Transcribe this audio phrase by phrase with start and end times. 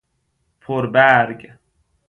[0.61, 1.57] پر برگ